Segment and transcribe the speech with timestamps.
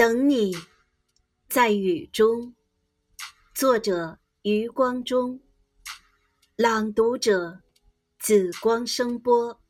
[0.00, 0.56] 等你，
[1.46, 2.54] 在雨中。
[3.54, 5.38] 作者：余光中。
[6.56, 7.60] 朗读者：
[8.18, 9.60] 紫光声波。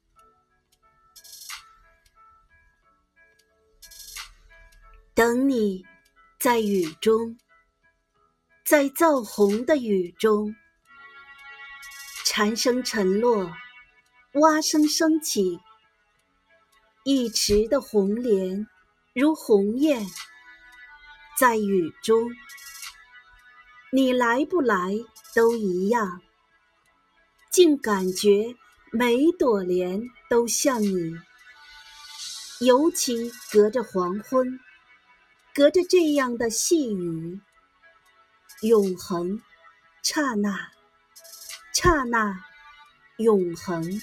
[5.14, 5.84] 等你，
[6.38, 7.36] 在雨中，
[8.64, 10.54] 在燥红的雨中，
[12.24, 13.52] 蝉声沉落，
[14.34, 15.58] 蛙声升起，
[17.02, 18.68] 一池的红莲。
[19.20, 20.06] 如鸿雁，
[21.38, 22.30] 在雨中，
[23.92, 24.94] 你来不来
[25.34, 26.22] 都一样，
[27.50, 28.56] 竟感觉
[28.90, 31.14] 每朵莲都像你。
[32.60, 34.58] 尤其隔着黄昏，
[35.52, 37.38] 隔着这样的细雨，
[38.62, 39.42] 永恒，
[40.02, 40.70] 刹那，
[41.74, 42.42] 刹那，
[43.18, 44.00] 永恒，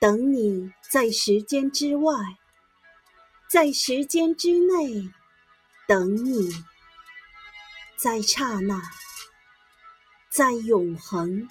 [0.00, 2.16] 等你在时间之外。
[3.54, 5.08] 在时间之内
[5.86, 6.50] 等你，
[7.96, 8.82] 在刹那，
[10.28, 11.48] 在永恒。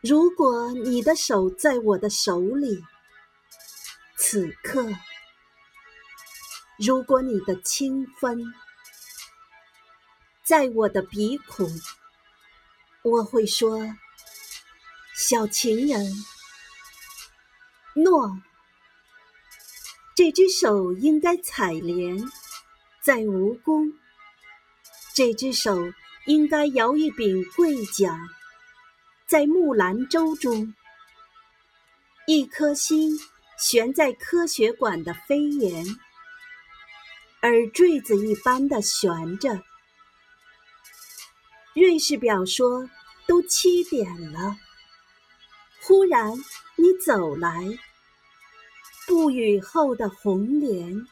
[0.00, 2.84] 如果你的手在我的手里，
[4.16, 4.94] 此刻；
[6.78, 8.44] 如果你的清风
[10.44, 11.68] 在我的鼻孔，
[13.02, 13.96] 我会说
[15.18, 16.06] ：“小情人，
[17.96, 18.40] 诺。”
[20.24, 22.16] 这只手应该采莲，
[23.02, 23.92] 在蜈蚣；
[25.16, 25.76] 这只手
[26.26, 28.16] 应该摇一柄桂桨，
[29.26, 30.72] 在木兰舟中。
[32.28, 33.18] 一颗心
[33.58, 35.84] 悬在科学馆的飞檐，
[37.42, 39.60] 耳坠子一般的悬着。
[41.74, 42.88] 瑞士表说
[43.26, 44.56] 都七点了，
[45.80, 46.32] 忽然
[46.76, 47.76] 你走来。
[49.06, 51.06] 不雨后的红莲，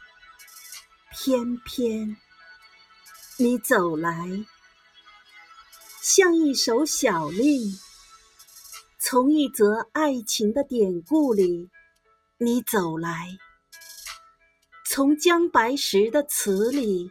[1.10, 2.16] 翩翩
[3.36, 4.44] 你走来，
[6.00, 7.78] 像一首小令，
[8.98, 11.68] 从一则爱情的典故里，
[12.38, 13.36] 你走来，
[14.86, 17.10] 从姜白石的词里，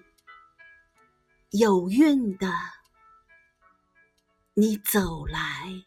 [1.51, 2.51] 有韵的，
[4.53, 5.83] 你走来。